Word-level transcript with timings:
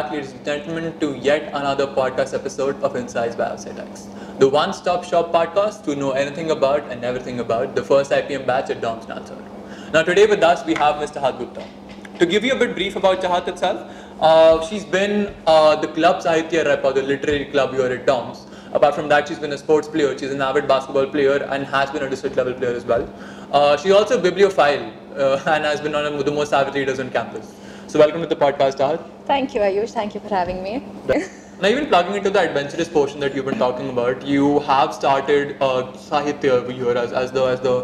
back, 0.00 0.12
ladies 0.12 0.32
and 0.32 0.44
gentlemen, 0.46 0.98
to 0.98 1.14
yet 1.18 1.48
another 1.52 1.86
podcast 1.86 2.32
episode 2.32 2.82
of 2.82 2.96
Insights 2.96 3.36
by 3.36 3.44
OutsightX, 3.44 4.38
the 4.38 4.48
one-stop 4.48 5.04
shop 5.04 5.30
podcast 5.30 5.84
to 5.84 5.94
know 5.94 6.12
anything 6.12 6.52
about 6.52 6.90
and 6.90 7.04
everything 7.04 7.40
about 7.40 7.74
the 7.74 7.82
first 7.82 8.10
IPM 8.10 8.46
batch 8.46 8.70
at 8.70 8.80
DOMS 8.80 9.04
Nalsar. 9.06 9.92
Now, 9.92 10.02
today 10.02 10.26
with 10.26 10.42
us 10.42 10.64
we 10.64 10.74
have 10.74 10.94
Mr. 11.02 11.20
Chahat 11.20 11.38
Gupta. 11.38 11.66
To 12.18 12.24
give 12.24 12.44
you 12.46 12.54
a 12.54 12.58
bit 12.58 12.74
brief 12.74 12.96
about 12.96 13.20
Chahat 13.20 13.46
itself, 13.48 13.94
uh, 14.20 14.66
she's 14.66 14.86
been 14.86 15.34
uh, 15.46 15.76
the 15.76 15.88
club 15.88 16.22
Sahitya 16.22 16.64
rep 16.64 16.82
or 16.82 16.94
the 16.94 17.02
literary 17.02 17.44
club 17.46 17.74
here 17.74 17.92
at 17.98 18.06
DOMS. 18.06 18.46
Apart 18.72 18.94
from 18.94 19.10
that, 19.10 19.28
she's 19.28 19.38
been 19.38 19.52
a 19.52 19.58
sports 19.58 19.86
player. 19.86 20.16
She's 20.16 20.30
an 20.30 20.40
avid 20.40 20.66
basketball 20.66 21.08
player 21.08 21.42
and 21.50 21.66
has 21.66 21.90
been 21.90 22.04
a 22.04 22.08
district 22.08 22.36
level 22.36 22.54
player 22.54 22.74
as 22.74 22.86
well. 22.86 23.06
Uh, 23.52 23.76
she's 23.76 23.92
also 23.92 24.18
a 24.18 24.22
bibliophile 24.22 24.92
uh, 25.16 25.42
and 25.46 25.64
has 25.64 25.82
been 25.82 25.92
one 25.92 26.06
of 26.06 26.24
the 26.24 26.32
most 26.32 26.54
avid 26.54 26.74
readers 26.74 27.00
on 27.00 27.10
campus. 27.10 27.54
So 27.88 27.98
welcome 27.98 28.20
to 28.22 28.28
the 28.28 28.36
podcast, 28.36 28.78
Chahat. 28.78 29.04
Thank 29.30 29.54
you, 29.54 29.60
Ayush. 29.60 29.90
Thank 29.90 30.14
you 30.16 30.20
for 30.20 30.28
having 30.28 30.60
me. 30.60 30.82
Now, 31.62 31.68
even 31.68 31.86
plugging 31.86 32.16
into 32.16 32.30
the 32.30 32.40
adventurous 32.40 32.88
portion 32.88 33.20
that 33.20 33.32
you've 33.32 33.44
been 33.44 33.58
talking 33.58 33.90
about, 33.90 34.26
you 34.26 34.58
have 34.60 34.92
started 34.92 35.56
uh, 35.60 35.92
Sahitya 35.92 36.50
over 36.50 36.72
here 36.72 36.96
as, 37.02 37.12
as 37.12 37.30
the 37.30 37.44
as 37.44 37.60
the 37.60 37.74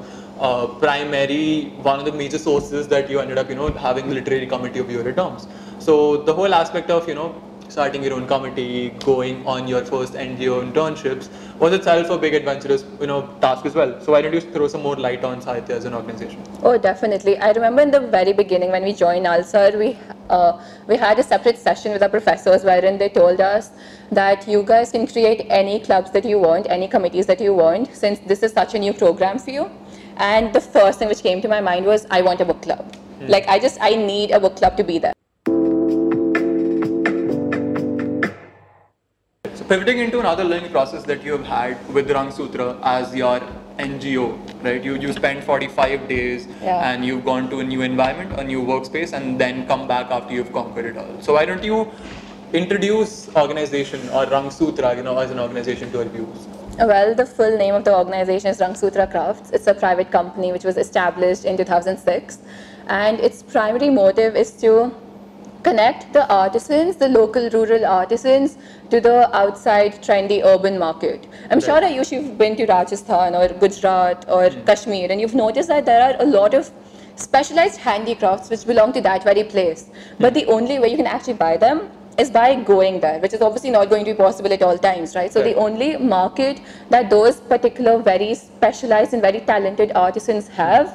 uh, 0.40 0.66
primary 0.80 1.66
one 1.88 2.01
of 2.01 2.04
the 2.04 2.10
major 2.10 2.38
sources 2.38 2.88
that 2.88 3.09
you 3.09 3.20
ended 3.20 3.38
up, 3.38 3.48
you 3.48 3.54
know, 3.54 3.68
having 3.68 4.09
the 4.09 4.14
literary 4.16 4.48
committee 4.54 4.80
of 4.80 4.90
your 4.90 5.12
terms. 5.12 5.46
So 5.78 6.16
the 6.16 6.34
whole 6.34 6.52
aspect 6.52 6.90
of, 6.90 7.06
you 7.06 7.14
know, 7.14 7.28
starting 7.68 8.02
your 8.02 8.15
own 8.15 8.26
committee, 8.26 8.90
going 9.10 9.46
on 9.46 9.68
your 9.68 9.84
first 9.84 10.15
NGO 10.15 10.59
internships 10.66 11.28
was 11.59 11.73
itself 11.73 12.10
a 12.10 12.19
big 12.19 12.34
adventurous, 12.34 12.84
you 13.01 13.06
know, 13.06 13.28
task 13.41 13.65
as 13.65 13.74
well. 13.74 13.98
So 14.01 14.12
why 14.12 14.23
don't 14.23 14.34
you 14.34 14.41
throw 14.41 14.69
some 14.69 14.83
more 14.83 14.96
light 14.96 15.24
on 15.24 15.41
Sahitya 15.41 15.70
as 15.70 15.84
an 15.84 15.95
organization? 15.95 16.42
Oh, 16.62 16.77
definitely. 16.77 17.38
I 17.38 17.52
remember 17.52 17.82
in 17.82 17.91
the 17.91 18.01
very 18.01 18.32
beginning 18.32 18.71
when 18.71 18.85
we 18.85 18.93
joined 18.93 19.26
Nalsar, 19.26 19.79
we 19.79 19.99
uh, 20.29 20.60
we 20.87 20.96
had 20.96 21.18
a 21.18 21.23
separate 21.23 21.59
session 21.59 21.93
with 21.93 22.02
our 22.02 22.09
professors 22.09 22.65
wherein 22.65 22.99
they 22.99 23.09
told 23.09 23.40
us 23.40 23.71
that 24.10 24.46
you 24.49 24.62
guys 24.62 24.90
can 24.90 25.07
create 25.07 25.46
any 25.49 25.80
clubs 25.80 26.10
that 26.10 26.24
you 26.24 26.38
want, 26.38 26.66
any 26.68 26.88
committees 26.88 27.27
that 27.27 27.40
you 27.40 27.54
want, 27.54 27.95
since 27.95 28.18
this 28.21 28.43
is 28.43 28.52
such 28.52 28.74
a 28.74 28.79
new 28.79 28.93
program 28.93 29.38
for 29.38 29.51
you. 29.51 29.71
And 30.16 30.52
the 30.52 30.60
first 30.60 30.99
thing 30.99 31.09
which 31.09 31.23
came 31.23 31.40
to 31.43 31.49
my 31.49 31.60
mind 31.60 31.87
was, 31.87 32.07
I 32.10 32.23
want 32.23 32.40
a 32.40 32.45
book 32.45 32.62
club. 32.62 32.95
Hmm. 33.18 33.29
Like 33.29 33.46
I 33.49 33.59
just, 33.59 33.79
I 33.80 33.95
need 33.95 34.30
a 34.30 34.40
book 34.40 34.57
club 34.57 34.77
to 34.79 34.84
be 34.84 34.99
there. 34.99 35.15
Pivoting 39.65 39.99
into 39.99 40.21
another 40.21 40.45
learning 40.45 40.71
process 40.71 41.02
that 41.04 41.24
you 41.24 41.32
have 41.32 41.45
had 41.45 41.95
with 41.95 42.09
Rangsutra 42.09 42.79
as 42.82 43.15
your 43.15 43.40
NGO, 43.79 44.38
right? 44.62 44.82
You 44.82 44.95
you 44.96 45.12
spend 45.12 45.45
45 45.45 46.09
days 46.09 46.46
yeah. 46.62 46.90
and 46.90 47.04
you've 47.04 47.24
gone 47.24 47.49
to 47.51 47.60
a 47.60 47.65
new 47.65 47.82
environment, 47.82 48.38
a 48.38 48.45
new 48.45 48.62
workspace, 48.62 49.12
and 49.12 49.40
then 49.40 49.66
come 49.66 49.88
back 49.88 50.10
after 50.10 50.34
you've 50.34 50.52
conquered 50.52 50.84
it 50.84 50.96
all. 50.96 51.21
So 51.21 51.32
why 51.34 51.46
don't 51.46 51.65
you 51.65 51.90
introduce 52.52 53.29
organization 53.34 54.09
or 54.10 54.27
Rangsutra, 54.27 54.96
you 54.96 55.02
know, 55.02 55.18
as 55.18 55.30
an 55.30 55.40
organization 55.40 55.90
to 55.93 55.99
our 56.01 56.04
viewers? 56.04 56.46
Well, 56.79 57.15
the 57.15 57.27
full 57.27 57.57
name 57.57 57.74
of 57.74 57.84
the 57.84 57.96
organization 57.96 58.51
is 58.51 58.60
Rangsutra 58.60 59.10
Crafts. 59.10 59.51
It's 59.51 59.66
a 59.66 59.74
private 59.74 60.10
company 60.10 60.52
which 60.52 60.65
was 60.65 60.77
established 60.77 61.45
in 61.45 61.57
2006, 61.57 62.38
and 62.88 63.18
its 63.21 63.43
primary 63.43 63.90
motive 63.90 64.37
is 64.37 64.53
to 64.60 64.94
connect 65.66 66.12
the 66.12 66.25
artisans, 66.32 66.97
the 66.97 67.09
local 67.09 67.50
rural 67.50 67.84
artisans, 67.84 68.56
to 68.91 69.00
the 69.00 69.16
outside 69.36 70.00
trendy 70.09 70.41
urban 70.54 70.78
market. 70.78 71.26
I'm 71.50 71.59
right. 71.59 71.64
sure 71.69 71.81
Ayush, 71.81 72.12
you've 72.12 72.38
been 72.38 72.56
to 72.56 72.66
Rajasthan 72.66 73.34
or 73.34 73.48
Gujarat 73.48 74.26
or 74.28 74.48
mm. 74.48 74.66
Kashmir, 74.66 75.10
and 75.10 75.20
you've 75.20 75.34
noticed 75.34 75.69
that 75.69 75.84
there 75.84 76.03
are 76.09 76.14
a 76.22 76.26
lot 76.26 76.54
of 76.54 76.70
specialized 77.16 77.81
handicrafts 77.81 78.50
which 78.50 78.66
belong 78.66 78.92
to 78.92 79.00
that 79.00 79.25
very 79.25 79.44
place. 79.44 79.87
But 80.20 80.34
the 80.34 80.47
only 80.47 80.78
way 80.78 80.88
you 80.88 80.97
can 80.97 81.06
actually 81.06 81.38
buy 81.44 81.56
them 81.56 81.88
is 82.19 82.31
by 82.31 82.54
going 82.69 83.00
there, 83.00 83.19
which 83.21 83.34
is 83.34 83.43
obviously 83.43 83.71
not 83.71 83.91
going 83.91 84.05
to 84.05 84.12
be 84.12 84.16
possible 84.16 84.53
at 84.53 84.62
all 84.62 84.78
times, 84.78 85.15
right? 85.15 85.32
So 85.32 85.41
right. 85.41 85.55
the 85.55 85.60
only 85.60 85.97
market 85.97 86.60
that 86.91 87.10
those 87.10 87.41
particular 87.41 87.99
very 87.99 88.34
specialized 88.34 89.12
and 89.15 89.22
very 89.22 89.41
talented 89.41 89.93
artisans 89.94 90.49
have 90.49 90.94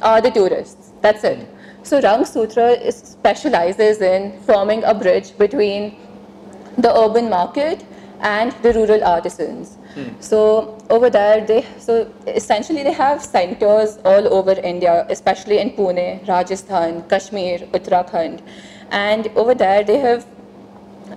are 0.00 0.20
the 0.20 0.30
tourists. 0.30 0.92
That's 1.00 1.24
it. 1.24 1.48
So 1.82 2.00
Rangsutra 2.00 2.92
specializes 2.92 4.00
in 4.00 4.40
forming 4.42 4.84
a 4.84 4.94
bridge 4.94 5.36
between 5.36 5.96
the 6.78 6.96
urban 6.96 7.28
market 7.28 7.84
and 8.20 8.52
the 8.62 8.72
rural 8.72 9.02
artisans. 9.04 9.76
Hmm. 9.94 10.08
So 10.20 10.78
over 10.90 11.10
there, 11.10 11.44
they 11.44 11.66
so 11.78 12.10
essentially 12.26 12.82
they 12.82 12.92
have 12.92 13.22
centers 13.22 13.98
all 14.04 14.32
over 14.32 14.52
India, 14.52 15.06
especially 15.10 15.58
in 15.58 15.70
Pune, 15.70 16.26
Rajasthan, 16.26 17.02
Kashmir, 17.08 17.58
Uttarakhand, 17.72 18.40
and 18.90 19.26
over 19.34 19.54
there 19.54 19.82
they 19.82 19.98
have 19.98 20.24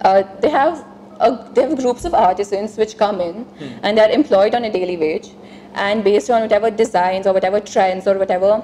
uh, 0.01 0.23
they 0.41 0.49
have 0.49 0.83
a, 1.19 1.47
they 1.53 1.61
have 1.61 1.77
groups 1.77 2.05
of 2.05 2.13
artisans 2.13 2.75
which 2.75 2.97
come 2.97 3.21
in 3.21 3.43
hmm. 3.43 3.79
and 3.83 3.97
they 3.97 4.01
are 4.01 4.09
employed 4.09 4.55
on 4.55 4.65
a 4.65 4.71
daily 4.71 4.97
wage, 4.97 5.29
and 5.75 6.03
based 6.03 6.29
on 6.29 6.41
whatever 6.41 6.71
designs 6.71 7.27
or 7.27 7.33
whatever 7.33 7.59
trends 7.59 8.07
or 8.07 8.17
whatever 8.17 8.63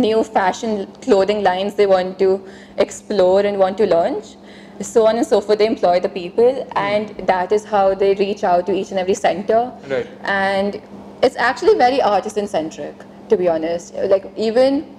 new 0.00 0.24
fashion 0.24 0.86
clothing 1.02 1.42
lines 1.42 1.74
they 1.74 1.86
want 1.86 2.18
to 2.18 2.44
explore 2.78 3.40
and 3.40 3.58
want 3.58 3.78
to 3.78 3.86
launch. 3.86 4.36
So 4.80 5.06
on 5.06 5.16
and 5.18 5.26
so 5.26 5.40
forth, 5.40 5.58
they 5.58 5.66
employ 5.66 6.00
the 6.00 6.08
people, 6.08 6.66
and 6.74 7.10
that 7.26 7.52
is 7.52 7.64
how 7.64 7.94
they 7.94 8.14
reach 8.14 8.44
out 8.44 8.64
to 8.66 8.72
each 8.72 8.90
and 8.90 8.98
every 8.98 9.14
center. 9.14 9.70
Right. 9.86 10.06
And 10.22 10.80
it's 11.22 11.36
actually 11.36 11.76
very 11.76 12.00
artisan 12.00 12.48
centric, 12.48 12.94
to 13.28 13.36
be 13.36 13.46
honest. 13.46 13.94
Like, 13.94 14.32
even 14.38 14.96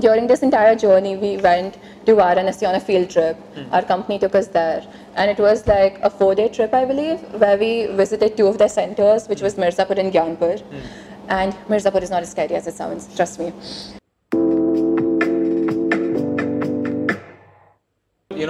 during 0.00 0.26
this 0.26 0.42
entire 0.42 0.74
journey, 0.74 1.16
we 1.16 1.36
went 1.36 1.78
to 2.06 2.12
Varanasi 2.14 2.68
on 2.68 2.74
a 2.74 2.80
field 2.80 3.10
trip. 3.10 3.36
Mm. 3.54 3.72
Our 3.72 3.82
company 3.82 4.18
took 4.18 4.34
us 4.34 4.48
there. 4.48 4.84
And 5.14 5.30
it 5.30 5.38
was 5.38 5.66
like 5.66 5.98
a 6.02 6.10
four 6.10 6.34
day 6.34 6.48
trip, 6.48 6.74
I 6.74 6.84
believe, 6.84 7.20
where 7.34 7.56
we 7.56 7.86
visited 7.86 8.36
two 8.36 8.46
of 8.46 8.58
their 8.58 8.68
centers, 8.68 9.28
which 9.28 9.42
was 9.42 9.54
Mirzapur 9.54 9.98
and 9.98 10.12
Gyanpur. 10.12 10.62
Mm. 10.62 10.80
And 11.28 11.52
Mirzapur 11.68 12.02
is 12.02 12.10
not 12.10 12.22
as 12.22 12.30
scary 12.30 12.54
as 12.54 12.66
it 12.66 12.74
sounds, 12.74 13.14
trust 13.14 13.38
me. 13.38 13.52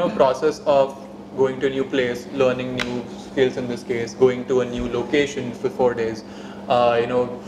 Know 0.04 0.14
process 0.14 0.60
of 0.66 1.00
going 1.36 1.60
to 1.60 1.66
a 1.66 1.70
new 1.70 1.84
place, 1.84 2.26
learning 2.32 2.76
new 2.76 3.04
skills 3.18 3.56
in 3.56 3.68
this 3.68 3.82
case, 3.82 4.14
going 4.14 4.44
to 4.46 4.60
a 4.60 4.64
new 4.64 4.88
location 4.88 5.52
for 5.52 5.70
four 5.70 5.94
days, 5.94 6.24
uh, 6.68 6.98
you 7.00 7.06
know, 7.06 7.40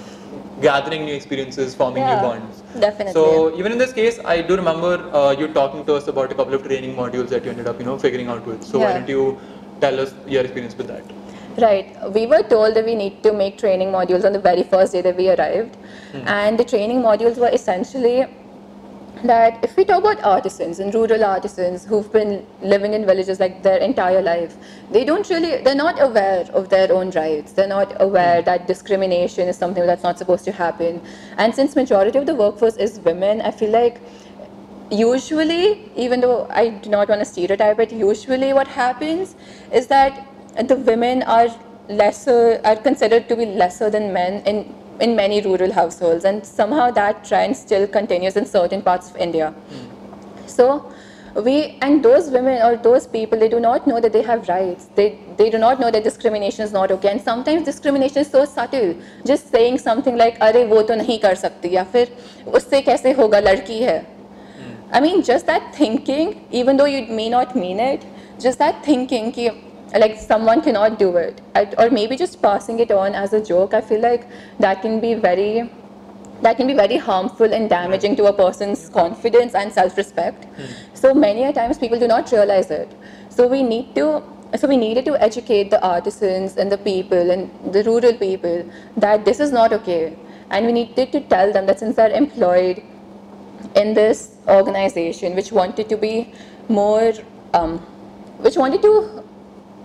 gathering 0.60 1.04
new 1.04 1.14
experiences, 1.14 1.74
forming 1.74 2.02
yeah, 2.02 2.16
new 2.16 2.22
bonds. 2.22 2.62
Definitely. 2.80 3.12
So 3.12 3.56
even 3.56 3.72
in 3.72 3.78
this 3.78 3.92
case, 3.92 4.18
I 4.24 4.42
do 4.42 4.56
remember 4.56 4.94
uh, 5.12 5.30
you 5.38 5.48
talking 5.52 5.84
to 5.86 5.94
us 5.94 6.08
about 6.08 6.32
a 6.32 6.34
couple 6.34 6.54
of 6.54 6.64
training 6.64 6.96
modules 6.96 7.28
that 7.28 7.44
you 7.44 7.50
ended 7.50 7.68
up, 7.68 7.78
you 7.78 7.86
know, 7.86 7.98
figuring 7.98 8.28
out 8.28 8.44
with. 8.46 8.64
So 8.64 8.78
yeah. 8.78 8.86
why 8.86 8.98
don't 8.98 9.08
you 9.08 9.38
tell 9.80 10.00
us 10.00 10.14
your 10.26 10.42
experience 10.42 10.76
with 10.76 10.88
that? 10.88 11.04
Right. 11.58 11.96
We 12.12 12.26
were 12.26 12.42
told 12.42 12.74
that 12.74 12.84
we 12.84 12.94
need 12.94 13.22
to 13.22 13.32
make 13.32 13.56
training 13.56 13.88
modules 13.88 14.24
on 14.24 14.32
the 14.32 14.38
very 14.38 14.62
first 14.62 14.92
day 14.92 15.00
that 15.02 15.16
we 15.16 15.30
arrived. 15.30 15.76
Hmm. 16.12 16.28
And 16.28 16.58
the 16.58 16.64
training 16.64 17.00
modules 17.00 17.38
were 17.38 17.48
essentially 17.48 18.26
that 19.24 19.64
if 19.64 19.76
we 19.76 19.84
talk 19.84 20.00
about 20.00 20.22
artisans 20.22 20.78
and 20.78 20.94
rural 20.94 21.24
artisans 21.24 21.84
who've 21.84 22.12
been 22.12 22.46
living 22.60 22.92
in 22.92 23.06
villages 23.06 23.40
like 23.40 23.62
their 23.62 23.78
entire 23.78 24.20
life, 24.20 24.56
they 24.90 25.04
don't 25.04 25.28
really, 25.30 25.62
they're 25.62 25.74
not 25.74 26.00
aware 26.00 26.44
of 26.52 26.68
their 26.68 26.92
own 26.92 27.10
rights. 27.10 27.52
They're 27.52 27.66
not 27.66 28.00
aware 28.00 28.42
that 28.42 28.66
discrimination 28.66 29.48
is 29.48 29.56
something 29.56 29.86
that's 29.86 30.02
not 30.02 30.18
supposed 30.18 30.44
to 30.44 30.52
happen. 30.52 31.00
And 31.38 31.54
since 31.54 31.74
majority 31.74 32.18
of 32.18 32.26
the 32.26 32.34
workforce 32.34 32.76
is 32.76 33.00
women, 33.00 33.40
I 33.40 33.50
feel 33.50 33.70
like 33.70 34.00
usually, 34.90 35.90
even 35.96 36.20
though 36.20 36.46
I 36.50 36.68
do 36.68 36.90
not 36.90 37.08
want 37.08 37.20
to 37.20 37.24
stereotype 37.24 37.78
it, 37.80 37.92
usually 37.92 38.52
what 38.52 38.68
happens 38.68 39.34
is 39.72 39.86
that 39.86 40.26
the 40.68 40.76
women 40.76 41.22
are 41.22 41.48
lesser, 41.88 42.60
are 42.64 42.76
considered 42.76 43.28
to 43.28 43.36
be 43.36 43.46
lesser 43.46 43.90
than 43.90 44.12
men 44.12 44.42
in 44.46 44.74
in 44.99 45.15
many 45.15 45.41
rural 45.41 45.71
households, 45.71 46.25
and 46.25 46.45
somehow 46.45 46.91
that 46.91 47.23
trend 47.25 47.57
still 47.57 47.87
continues 47.87 48.35
in 48.37 48.45
certain 48.45 48.81
parts 48.81 49.09
of 49.09 49.17
India. 49.17 49.53
Mm. 49.71 50.49
So, 50.49 50.91
we 51.35 51.77
and 51.81 52.03
those 52.03 52.29
women 52.29 52.61
or 52.61 52.75
those 52.75 53.07
people 53.07 53.39
they 53.39 53.47
do 53.47 53.59
not 53.59 53.87
know 53.87 53.99
that 54.01 54.11
they 54.11 54.21
have 54.21 54.47
rights 54.49 54.89
they 54.95 55.17
they 55.37 55.49
do 55.49 55.57
not 55.57 55.79
know 55.79 55.89
that 55.89 56.03
discrimination 56.03 56.65
is 56.65 56.73
not 56.73 56.91
okay 56.91 57.09
and 57.09 57.21
sometimes 57.21 57.63
discrimination 57.63 58.17
is 58.17 58.29
so 58.29 58.43
subtle 58.43 58.93
just 59.25 59.49
saying 59.49 59.77
something 59.77 60.17
like 60.17 60.37
अरे 60.41 60.65
वो 60.67 60.81
तो 60.81 60.95
नहीं 60.95 61.17
कर 61.19 61.35
सकती 61.35 61.73
या 61.75 61.83
फिर 61.93 62.11
उससे 62.47 62.81
कैसे 62.81 63.11
होगा 63.19 63.39
लड़की 63.39 63.79
है 63.81 64.05
I 64.93 64.99
mean 64.99 65.21
just 65.23 65.45
that 65.47 65.73
thinking 65.73 66.45
even 66.51 66.75
though 66.75 66.85
you 66.85 67.05
may 67.07 67.29
not 67.29 67.55
mean 67.55 67.79
it 67.79 68.05
just 68.37 68.59
that 68.59 68.83
thinking 68.83 69.31
कि 69.31 69.49
like 69.94 70.18
someone 70.18 70.60
cannot 70.60 70.98
do 70.98 71.16
it. 71.16 71.40
Or 71.78 71.90
maybe 71.90 72.16
just 72.16 72.42
passing 72.42 72.80
it 72.80 72.90
on 72.90 73.14
as 73.14 73.32
a 73.32 73.42
joke 73.42 73.74
i 73.74 73.80
feel 73.80 74.00
like 74.00 74.28
that 74.58 74.82
can 74.82 75.00
be 75.00 75.14
very 75.14 75.70
that 76.42 76.56
can 76.56 76.66
be 76.66 76.74
very 76.74 76.96
harmful 76.96 77.52
and 77.52 77.68
damaging 77.70 78.16
to 78.16 78.26
a 78.26 78.32
person's 78.32 78.88
confidence 78.90 79.54
and 79.54 79.72
self-respect. 79.72 80.42
Mm. 80.42 80.74
so 80.94 81.14
many 81.14 81.44
a 81.44 81.52
times 81.52 81.78
people 81.78 81.98
do 81.98 82.06
not 82.06 82.30
realize 82.32 82.70
it. 82.70 82.90
So 83.30 83.46
we 83.46 83.62
need 83.62 83.94
to 83.94 84.22
so 84.56 84.68
we 84.68 84.76
needed 84.76 85.04
to 85.06 85.20
educate 85.22 85.70
the 85.70 85.82
artisans 85.82 86.56
and 86.56 86.70
the 86.70 86.78
people 86.78 87.30
and 87.30 87.72
the 87.72 87.82
rural 87.84 88.12
people 88.14 88.68
that 88.96 89.24
this 89.24 89.40
is 89.40 89.52
not 89.52 89.72
okay. 89.72 90.16
And 90.50 90.66
we 90.66 90.72
needed 90.72 91.10
to 91.12 91.20
tell 91.20 91.52
them 91.52 91.66
that 91.66 91.80
since 91.80 91.96
they're 91.96 92.10
employed 92.12 92.82
in 93.74 93.94
this 93.94 94.36
organization 94.46 95.34
which 95.34 95.52
wanted 95.52 95.88
to 95.88 95.96
be 95.96 96.32
more 96.68 97.12
um, 97.54 97.78
which 98.38 98.56
wanted 98.56 98.82
to 98.82 99.24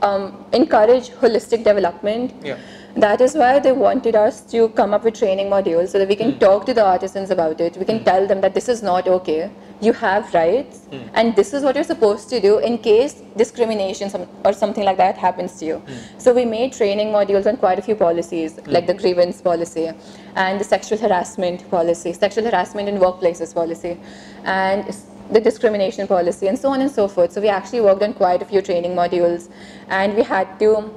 um, 0.02 0.46
encourage 0.54 1.10
holistic 1.10 1.64
development. 1.64 2.34
Yeah. 2.44 2.58
That 2.96 3.22
is 3.22 3.36
why 3.36 3.60
they 3.60 3.72
wanted 3.72 4.16
us 4.16 4.42
to 4.52 4.68
come 4.70 4.94
up 4.94 5.06
with 5.06 5.18
training 5.18 5.48
modules 5.50 5.90
so 5.90 6.00
that 6.00 6.10
we 6.10 6.16
can 6.16 6.34
hmm. 6.34 6.40
talk 6.40 6.66
to 6.66 6.74
the 6.74 6.84
artisans 6.86 7.30
about 7.30 7.62
it. 7.62 7.78
We 7.78 7.86
can 7.86 8.00
hmm. 8.00 8.04
tell 8.04 8.28
them 8.28 8.42
that 8.42 8.54
this 8.54 8.68
is 8.68 8.84
not 8.84 9.08
okay. 9.08 9.50
You 9.80 9.94
have 9.94 10.34
rights, 10.34 10.80
hmm. 10.90 11.08
and 11.14 11.34
this 11.36 11.54
is 11.54 11.64
what 11.64 11.76
you're 11.76 11.86
supposed 11.86 12.30
to 12.30 12.42
do 12.42 12.60
in 12.60 12.78
case 12.78 13.22
discrimination 13.38 14.12
or 14.44 14.52
something 14.52 14.84
like 14.84 14.98
that 14.98 15.18
happens 15.18 15.58
to 15.60 15.66
you. 15.66 15.82
So 16.18 16.34
we 16.34 16.44
made 16.44 16.74
training 16.74 17.08
modules 17.08 17.48
on 17.48 17.56
quite 17.58 17.80
a 17.80 17.82
few 17.82 17.96
policies, 17.96 18.60
like 18.68 18.88
the 18.88 18.94
grievance 18.94 19.42
policy 19.42 19.90
and 20.36 20.60
the 20.60 20.66
sexual 20.66 20.98
harassment 20.98 21.70
policy, 21.72 22.12
sexual 22.12 22.44
harassment 22.44 22.90
in 22.90 22.98
workplaces 22.98 23.54
policy, 23.54 23.98
and 24.44 24.94
the 25.32 25.42
discrimination 25.42 26.08
policy, 26.08 26.48
and 26.48 26.58
so 26.58 26.70
on 26.70 26.82
and 26.82 26.92
so 26.92 27.08
forth. 27.08 27.32
So 27.32 27.42
we 27.42 27.50
actually 27.50 27.82
worked 27.82 28.04
on 28.04 28.14
quite 28.14 28.42
a 28.42 28.46
few 28.46 28.62
training 28.62 28.96
modules, 28.96 29.50
and 29.88 30.16
we 30.16 30.24
had 30.24 30.60
to 30.60 30.92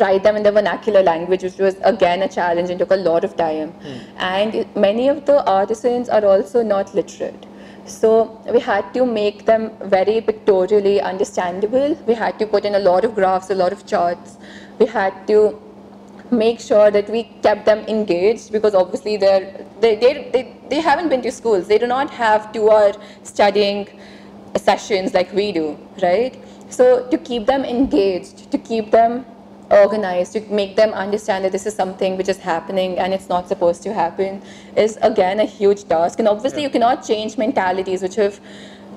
write 0.00 0.22
them 0.22 0.36
in 0.36 0.42
the 0.42 0.52
vernacular 0.52 1.02
language, 1.02 1.42
which 1.42 1.58
was 1.58 1.76
again 1.82 2.22
a 2.22 2.28
challenge 2.28 2.70
and 2.70 2.78
took 2.78 2.90
a 2.90 2.96
lot 2.96 3.24
of 3.24 3.36
time. 3.36 3.70
Hmm. 3.70 3.98
And 4.18 4.76
many 4.76 5.08
of 5.08 5.24
the 5.26 5.44
artisans 5.44 6.08
are 6.08 6.24
also 6.24 6.62
not 6.62 6.94
literate. 6.94 7.46
So 7.86 8.38
we 8.52 8.60
had 8.60 8.92
to 8.94 9.06
make 9.06 9.46
them 9.46 9.70
very 9.82 10.20
pictorially 10.20 11.00
understandable. 11.00 11.94
We 12.06 12.14
had 12.14 12.38
to 12.38 12.46
put 12.46 12.66
in 12.66 12.74
a 12.74 12.78
lot 12.78 13.04
of 13.04 13.14
graphs, 13.14 13.48
a 13.50 13.54
lot 13.54 13.72
of 13.72 13.86
charts. 13.86 14.36
We 14.78 14.86
had 14.86 15.26
to 15.28 15.58
make 16.30 16.60
sure 16.60 16.90
that 16.90 17.08
we 17.08 17.24
kept 17.42 17.64
them 17.64 17.78
engaged 17.88 18.52
because 18.52 18.74
obviously 18.74 19.16
they're, 19.16 19.64
they, 19.80 19.96
they, 19.96 20.30
they, 20.32 20.56
they 20.68 20.80
haven't 20.80 21.08
been 21.08 21.22
to 21.22 21.32
schools. 21.32 21.66
They 21.68 21.78
do 21.78 21.86
not 21.86 22.10
have 22.10 22.52
two 22.52 22.70
hour 22.70 22.92
studying 23.22 23.88
sessions 24.56 25.14
like 25.14 25.32
we 25.32 25.52
do, 25.52 25.78
right? 26.02 26.36
So 26.70 27.08
to 27.08 27.18
keep 27.18 27.46
them 27.46 27.64
engaged, 27.64 28.50
to 28.50 28.58
keep 28.58 28.90
them 28.90 29.24
organized, 29.70 30.32
to 30.32 30.40
make 30.52 30.76
them 30.76 30.92
understand 30.92 31.44
that 31.44 31.52
this 31.52 31.66
is 31.66 31.74
something 31.74 32.16
which 32.16 32.28
is 32.28 32.38
happening 32.38 32.98
and 32.98 33.12
it's 33.12 33.28
not 33.28 33.48
supposed 33.48 33.82
to 33.82 33.92
happen 33.92 34.42
is 34.76 34.98
again 35.02 35.40
a 35.40 35.44
huge 35.44 35.84
task. 35.84 36.18
And 36.18 36.28
obviously 36.28 36.62
you 36.62 36.70
cannot 36.70 37.06
change 37.06 37.36
mentalities 37.36 38.02
which 38.02 38.16
have 38.16 38.40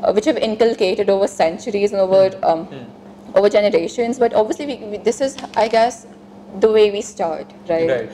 uh, 0.03 0.11
which 0.13 0.25
have 0.25 0.37
inculcated 0.37 1.09
over 1.09 1.27
centuries 1.27 1.91
and 1.91 2.01
over 2.01 2.31
um, 2.43 2.67
over 3.35 3.49
generations. 3.49 4.19
But 4.19 4.33
obviously 4.33 4.65
we, 4.65 4.75
we, 4.77 4.97
this 4.97 5.21
is 5.21 5.37
I 5.55 5.67
guess 5.67 6.07
the 6.59 6.71
way 6.71 6.91
we 6.91 7.01
start, 7.01 7.51
right? 7.69 7.89
Right. 7.89 8.09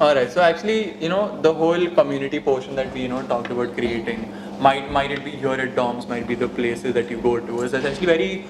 All 0.00 0.14
right. 0.14 0.30
So 0.30 0.40
actually, 0.40 0.96
you 1.00 1.08
know, 1.08 1.40
the 1.42 1.54
whole 1.54 1.88
community 1.90 2.40
portion 2.40 2.74
that 2.74 2.92
we 2.92 3.02
you 3.02 3.08
know 3.08 3.22
talked 3.22 3.50
about 3.50 3.74
creating 3.74 4.32
might 4.60 4.90
might 4.90 5.12
it 5.12 5.24
be 5.24 5.30
here 5.30 5.52
at 5.52 5.76
DOMS, 5.76 6.08
might 6.08 6.26
be 6.26 6.34
the 6.34 6.48
places 6.48 6.94
that 6.94 7.10
you 7.10 7.18
go 7.18 7.38
to, 7.38 7.62
is 7.62 7.72
essentially 7.72 8.06
very 8.06 8.44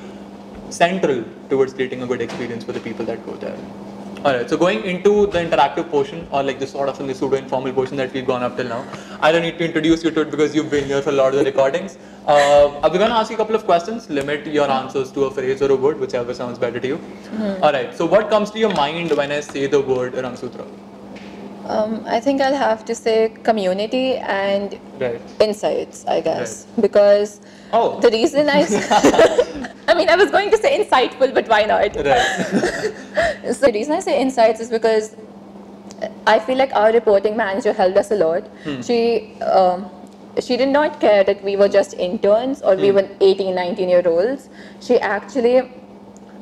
central 0.70 1.24
towards 1.50 1.74
creating 1.74 2.02
a 2.02 2.06
good 2.06 2.22
experience 2.22 2.64
for 2.64 2.72
the 2.72 2.80
people 2.80 3.04
that 3.04 3.24
go 3.26 3.34
there. 3.36 3.58
All 4.24 4.32
right. 4.32 4.48
So 4.48 4.56
going 4.56 4.84
into 4.84 5.26
the 5.26 5.38
interactive 5.38 5.90
portion, 5.90 6.28
or 6.30 6.42
like 6.44 6.60
the 6.60 6.66
sort 6.66 6.88
of 6.88 7.00
in 7.00 7.08
the 7.08 7.14
pseudo 7.14 7.36
informal 7.36 7.72
portion 7.72 7.96
that 7.96 8.12
we've 8.12 8.26
gone 8.26 8.44
up 8.44 8.56
till 8.56 8.68
now, 8.68 8.84
I 9.20 9.32
don't 9.32 9.42
need 9.42 9.58
to 9.58 9.64
introduce 9.64 10.04
you 10.04 10.12
to 10.12 10.20
it 10.20 10.30
because 10.30 10.54
you've 10.54 10.70
been 10.70 10.84
here 10.84 11.02
for 11.02 11.10
a 11.10 11.12
lot 11.20 11.34
of 11.34 11.40
the 11.40 11.44
recordings. 11.44 11.98
Uh, 12.26 12.70
we're 12.84 12.98
going 12.98 13.10
to 13.10 13.16
ask 13.16 13.30
you 13.30 13.36
a 13.36 13.38
couple 13.38 13.56
of 13.56 13.64
questions. 13.64 14.08
Limit 14.08 14.46
your 14.46 14.70
answers 14.70 15.10
to 15.12 15.24
a 15.24 15.30
phrase 15.30 15.60
or 15.60 15.72
a 15.72 15.76
word, 15.76 15.98
whichever 15.98 16.32
sounds 16.34 16.56
better 16.56 16.78
to 16.78 16.86
you. 16.86 17.00
All 17.62 17.72
right. 17.72 17.92
So 17.96 18.06
what 18.06 18.30
comes 18.30 18.52
to 18.52 18.60
your 18.60 18.72
mind 18.74 19.10
when 19.10 19.32
I 19.32 19.40
say 19.40 19.66
the 19.66 19.80
word 19.80 20.12
Rangsutra? 20.14 20.66
Um, 21.66 22.02
I 22.06 22.20
think 22.20 22.40
I'll 22.40 22.54
have 22.56 22.84
to 22.86 22.94
say 22.94 23.28
community 23.44 24.16
and 24.18 24.78
Right. 24.98 25.20
insights, 25.40 26.04
I 26.06 26.20
guess, 26.20 26.66
because 26.80 27.40
Oh. 27.72 28.00
the 28.00 28.10
reason 28.10 28.48
I, 28.48 28.62
I 29.88 29.94
mean, 29.94 30.08
I 30.08 30.16
was 30.16 30.30
going 30.30 30.50
to 30.50 30.58
say 30.58 30.78
insightful, 30.84 31.32
but 31.34 31.48
why 31.48 31.62
not? 31.64 31.96
Right. 31.96 32.92
So 33.52 33.66
the 33.66 33.72
reason 33.72 33.92
I 33.94 34.00
say 34.00 34.20
insights 34.20 34.60
is 34.60 34.70
because 34.70 35.16
I 36.26 36.38
feel 36.38 36.56
like 36.56 36.72
our 36.74 36.92
reporting 36.92 37.36
manager 37.36 37.72
helped 37.72 37.96
us 37.96 38.10
a 38.10 38.14
lot. 38.16 38.48
She 38.82 39.34
um, 39.42 39.90
she 40.40 40.56
did 40.56 40.68
not 40.68 40.98
care 41.00 41.22
that 41.24 41.42
we 41.44 41.56
were 41.56 41.68
just 41.68 41.94
interns 41.94 42.62
or 42.62 42.74
we 42.76 42.90
were 42.90 43.06
18, 43.20 43.54
19 43.54 43.88
year 43.88 44.02
olds. 44.06 44.48
She 44.80 44.98
actually 45.00 45.62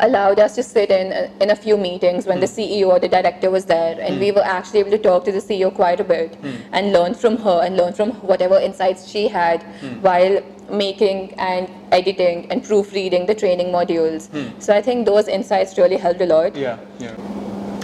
allowed 0.01 0.39
us 0.39 0.55
to 0.57 0.63
sit 0.63 0.91
in 0.91 1.13
in 1.41 1.51
a 1.51 1.57
few 1.57 1.77
meetings 1.77 2.27
when 2.27 2.41
the 2.41 2.47
hmm. 2.47 2.61
CEO 2.61 2.89
or 2.89 2.99
the 3.01 3.09
director 3.09 3.51
was 3.51 3.65
there, 3.65 3.99
and 4.01 4.21
we 4.21 4.31
hmm. 4.31 4.37
were 4.37 4.45
actually 4.45 4.81
able 4.81 4.91
to 4.93 4.99
talk 4.99 5.25
to 5.25 5.33
the 5.33 5.45
CEO 5.49 5.75
quite 5.75 6.01
a 6.01 6.05
bit 6.05 6.35
hmm. 6.37 6.57
and 6.73 6.93
learn 6.93 7.15
from 7.15 7.37
her 7.39 7.61
and 7.65 7.77
learn 7.77 7.93
from 7.93 8.13
whatever 8.33 8.59
insights 8.59 9.09
she 9.09 9.29
had 9.29 9.63
while 10.09 10.41
making 10.71 11.35
and 11.35 11.69
editing 11.91 12.51
and 12.51 12.65
proofreading 12.65 13.27
the 13.27 13.35
training 13.35 13.69
modules. 13.69 14.29
So 14.63 14.75
I 14.75 14.81
think 14.81 15.07
those 15.07 15.27
insights 15.27 15.77
really 15.77 15.97
helped 15.97 16.21
a 16.21 16.27
lot. 16.27 16.55
Yeah, 16.55 16.79
yeah. 16.99 17.17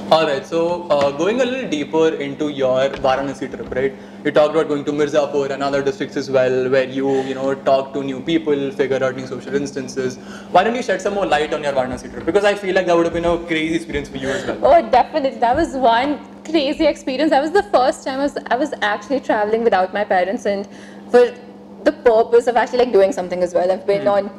All 0.09 0.25
right. 0.25 0.47
So 0.47 0.89
uh, 0.89 1.11
going 1.11 1.41
a 1.41 1.45
little 1.45 1.69
deeper 1.69 2.15
into 2.15 2.49
your 2.49 2.91
Varanasi 2.91 3.53
trip, 3.53 3.75
right? 3.75 3.93
You 4.25 4.31
talked 4.31 4.55
about 4.55 4.69
going 4.69 4.85
to 4.85 4.93
Mirzapur 4.93 5.51
and 5.51 5.65
other 5.65 5.83
districts 5.83 6.17
as 6.17 6.31
well, 6.31 6.71
where 6.71 6.89
you 6.89 7.23
you 7.23 7.35
know 7.35 7.57
talk 7.57 7.93
to 7.95 8.05
new 8.05 8.21
people, 8.21 8.71
figure 8.71 9.03
out 9.03 9.17
new 9.17 9.27
social 9.27 9.57
instances. 9.57 10.17
Why 10.53 10.63
don't 10.63 10.77
you 10.77 10.85
shed 10.85 11.03
some 11.03 11.15
more 11.15 11.27
light 11.27 11.53
on 11.53 11.65
your 11.65 11.73
Varanasi 11.73 12.13
trip? 12.13 12.25
Because 12.25 12.45
I 12.45 12.55
feel 12.55 12.77
like 12.77 12.87
that 12.87 12.97
would 12.97 13.07
have 13.07 13.15
been 13.15 13.25
a 13.25 13.37
crazy 13.49 13.75
experience 13.75 14.09
for 14.09 14.19
you 14.19 14.29
as 14.29 14.47
well. 14.47 14.65
Oh, 14.75 14.91
definitely. 14.91 15.41
That 15.41 15.57
was 15.57 15.75
one 15.75 16.21
crazy 16.45 16.87
experience. 16.87 17.31
That 17.31 17.43
was 17.43 17.51
the 17.51 17.65
first 17.65 18.05
time 18.05 18.21
I 18.21 18.23
was, 18.23 18.39
I 18.47 18.57
was 18.57 18.73
actually 18.83 19.19
traveling 19.19 19.65
without 19.65 19.93
my 19.93 20.05
parents 20.05 20.47
and 20.47 20.69
for 21.11 21.35
the 21.83 21.91
purpose 21.91 22.47
of 22.47 22.57
actually 22.57 22.79
like 22.79 22.93
doing 22.93 23.11
something 23.11 23.43
as 23.43 23.55
well. 23.55 23.73
I've 23.73 23.87
been 23.87 24.07
on 24.07 24.31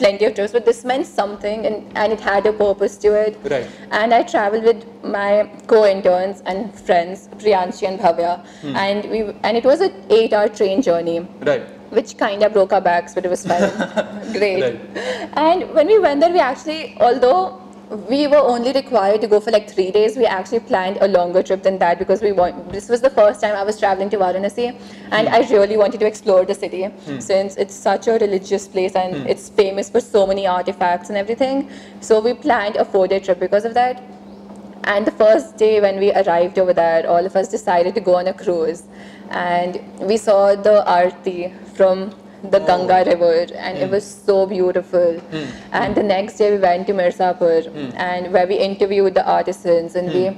plenty 0.00 0.24
of 0.26 0.34
trips, 0.34 0.52
but 0.52 0.64
this 0.64 0.84
meant 0.84 1.06
something 1.06 1.66
and, 1.66 1.96
and 1.96 2.12
it 2.12 2.20
had 2.20 2.46
a 2.46 2.52
purpose 2.52 2.96
to 3.04 3.14
it. 3.24 3.38
Right. 3.54 3.68
And 3.90 4.14
I 4.14 4.22
traveled 4.22 4.64
with 4.64 4.84
my 5.04 5.50
co-interns 5.66 6.42
and 6.46 6.74
friends, 6.86 7.28
Priyanshi 7.42 7.86
and 7.90 8.00
Bhavya, 8.00 8.32
hmm. 8.62 8.76
and 8.76 9.10
we 9.10 9.20
and 9.48 9.56
it 9.56 9.64
was 9.64 9.80
an 9.88 9.92
eight-hour 10.18 10.48
train 10.60 10.82
journey 10.82 11.20
Right. 11.50 11.64
which 11.98 12.16
kind 12.18 12.42
of 12.42 12.52
broke 12.52 12.72
our 12.72 12.84
backs, 12.90 13.14
but 13.14 13.24
it 13.24 13.30
was 13.36 13.46
fine. 13.46 13.70
Great. 14.38 14.62
Right. 14.62 14.80
And 15.46 15.74
when 15.74 15.86
we 15.86 15.98
went 15.98 16.20
there, 16.20 16.32
we 16.32 16.40
actually, 16.50 16.96
although 17.00 17.42
we 17.90 18.28
were 18.28 18.36
only 18.36 18.72
required 18.72 19.20
to 19.20 19.26
go 19.26 19.40
for 19.40 19.50
like 19.50 19.68
three 19.68 19.90
days, 19.90 20.16
we 20.16 20.24
actually 20.24 20.60
planned 20.60 20.98
a 21.00 21.08
longer 21.08 21.42
trip 21.42 21.62
than 21.62 21.78
that 21.78 21.98
because 21.98 22.22
we 22.22 22.30
want. 22.30 22.70
This 22.72 22.88
was 22.88 23.00
the 23.00 23.10
first 23.10 23.40
time 23.40 23.56
I 23.56 23.64
was 23.64 23.78
traveling 23.80 24.10
to 24.10 24.18
Varanasi, 24.18 24.68
and 25.10 25.28
hmm. 25.28 25.34
I 25.34 25.40
really 25.50 25.76
wanted 25.76 25.98
to 26.00 26.06
explore 26.06 26.44
the 26.44 26.54
city 26.54 26.84
hmm. 26.84 27.18
since 27.18 27.56
it's 27.56 27.74
such 27.74 28.06
a 28.06 28.12
religious 28.12 28.68
place 28.68 28.94
and 28.94 29.16
hmm. 29.16 29.26
it's 29.26 29.48
famous 29.48 29.90
for 29.90 30.00
so 30.00 30.24
many 30.26 30.46
artifacts 30.46 31.08
and 31.08 31.18
everything. 31.18 31.68
So 32.00 32.20
we 32.20 32.34
planned 32.34 32.76
a 32.76 32.84
four-day 32.84 33.20
trip 33.20 33.40
because 33.40 33.64
of 33.64 33.74
that. 33.74 34.02
And 34.84 35.06
the 35.06 35.12
first 35.12 35.56
day 35.56 35.80
when 35.80 35.98
we 35.98 36.12
arrived 36.12 36.58
over 36.58 36.72
there, 36.72 37.08
all 37.08 37.26
of 37.26 37.36
us 37.36 37.48
decided 37.48 37.94
to 37.96 38.00
go 38.00 38.14
on 38.14 38.28
a 38.28 38.32
cruise. 38.32 38.84
And 39.30 39.80
we 40.00 40.16
saw 40.16 40.54
the 40.54 40.84
Aarti 40.86 41.52
from 41.74 42.14
the 42.42 42.58
Ganga 42.58 43.00
oh. 43.00 43.04
River, 43.04 43.46
and 43.54 43.78
it 43.78 43.86
hmm. 43.86 43.92
was 43.92 44.04
so 44.04 44.46
beautiful. 44.46 45.18
Hmm. 45.18 45.44
And 45.72 45.94
the 45.94 46.02
next 46.02 46.36
day 46.38 46.52
we 46.52 46.58
went 46.58 46.86
to 46.86 46.92
Mirzapur, 46.92 47.66
hmm. 47.66 47.96
and 47.96 48.32
where 48.32 48.46
we 48.46 48.56
interviewed 48.56 49.14
the 49.14 49.26
artisans 49.26 49.96
and 49.96 50.12
we 50.12 50.36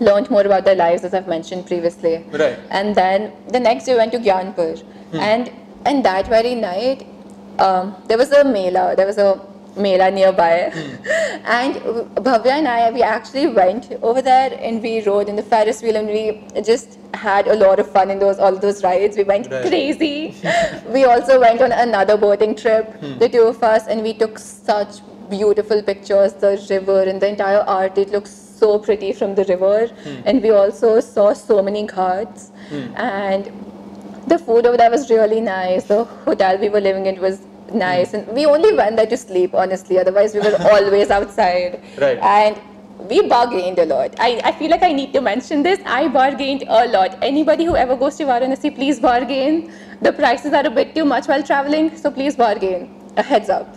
learned 0.00 0.30
more 0.30 0.42
about 0.42 0.64
their 0.64 0.74
lives, 0.74 1.04
as 1.04 1.14
I've 1.14 1.28
mentioned 1.28 1.66
previously. 1.66 2.24
Right. 2.30 2.58
And 2.70 2.94
then 2.94 3.32
the 3.48 3.60
next 3.60 3.84
day 3.84 3.92
we 3.92 3.98
went 3.98 4.12
to 4.12 4.18
Gyanpur, 4.18 4.82
and 5.14 5.50
and 5.86 6.04
that 6.04 6.26
very 6.28 6.54
night 6.54 7.06
um, 7.58 7.94
there 8.08 8.18
was 8.18 8.30
a 8.32 8.44
mela. 8.44 8.94
There 8.96 9.06
was 9.06 9.18
a 9.18 9.40
mela 9.76 10.10
nearby, 10.10 10.70
hmm. 10.72 10.94
and 11.44 11.76
uh, 11.76 12.04
Bhavya 12.28 12.52
and 12.58 12.68
I 12.68 12.90
we 12.90 13.02
actually 13.02 13.46
went 13.48 13.90
over 14.02 14.22
there 14.22 14.58
and 14.60 14.82
we 14.82 15.02
rode 15.02 15.28
in 15.28 15.36
the 15.36 15.42
Ferris 15.42 15.82
wheel 15.82 15.96
and 15.96 16.08
we 16.08 16.44
just 16.62 16.98
had 17.14 17.48
a 17.48 17.54
lot 17.54 17.78
of 17.78 17.90
fun 17.90 18.10
in 18.10 18.18
those 18.18 18.38
all 18.38 18.56
those 18.56 18.84
rides. 18.84 19.16
We 19.16 19.24
went 19.24 19.50
Right. 19.50 19.66
crazy. 19.66 20.34
we 20.88 21.04
also 21.04 21.40
went 21.40 21.60
on 21.60 21.72
another 21.72 22.16
boating 22.16 22.54
trip, 22.54 22.94
hmm. 23.00 23.18
the 23.18 23.28
two 23.28 23.42
of 23.42 23.62
us, 23.62 23.86
and 23.88 24.02
we 24.02 24.14
took 24.14 24.38
such 24.38 25.00
beautiful 25.28 25.82
pictures. 25.82 26.32
The 26.34 26.56
river 26.70 27.02
and 27.02 27.20
the 27.20 27.28
entire 27.28 27.60
art 27.60 27.98
it 27.98 28.10
looks 28.10 28.30
so 28.30 28.78
pretty 28.78 29.12
from 29.12 29.34
the 29.34 29.44
river, 29.44 29.86
hmm. 29.86 30.20
and 30.24 30.42
we 30.42 30.50
also 30.50 31.00
saw 31.00 31.32
so 31.32 31.62
many 31.62 31.86
ghats 31.86 32.50
and 32.96 33.52
the 34.26 34.38
food 34.38 34.66
over 34.66 34.76
there 34.76 34.90
was 34.90 35.10
really 35.10 35.40
nice. 35.40 35.84
The 35.84 36.04
hotel 36.04 36.58
we 36.58 36.68
were 36.68 36.80
living 36.80 37.06
in 37.06 37.20
was 37.20 37.40
nice, 37.72 38.14
and 38.14 38.26
we 38.28 38.46
only 38.46 38.72
went 38.74 38.96
there 38.96 39.06
to 39.06 39.16
sleep. 39.16 39.54
Honestly, 39.54 39.98
otherwise 39.98 40.34
we 40.34 40.40
were 40.40 40.56
always 40.70 41.10
outside. 41.10 41.82
Right. 41.98 42.18
And 42.18 42.60
we 43.08 43.26
bargained 43.28 43.78
a 43.78 43.84
lot. 43.84 44.14
I, 44.18 44.40
I 44.44 44.52
feel 44.52 44.70
like 44.70 44.82
I 44.82 44.92
need 44.92 45.12
to 45.12 45.20
mention 45.20 45.62
this. 45.62 45.80
I 45.84 46.08
bargained 46.08 46.64
a 46.68 46.86
lot. 46.88 47.18
Anybody 47.22 47.64
who 47.64 47.76
ever 47.76 47.96
goes 47.96 48.16
to 48.16 48.24
Varanasi, 48.24 48.74
please 48.74 49.00
bargain. 49.00 49.72
The 50.00 50.12
prices 50.12 50.52
are 50.52 50.66
a 50.66 50.70
bit 50.70 50.94
too 50.94 51.04
much 51.04 51.26
while 51.26 51.42
traveling, 51.42 51.96
so 51.96 52.10
please 52.10 52.36
bargain. 52.36 52.94
A 53.16 53.22
heads 53.22 53.48
up. 53.48 53.76